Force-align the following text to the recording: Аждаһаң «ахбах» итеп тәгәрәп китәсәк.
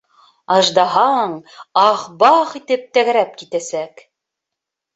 Аждаһаң 0.53 1.35
«ахбах» 1.83 2.57
итеп 2.63 2.89
тәгәрәп 2.99 3.39
китәсәк. 3.45 4.05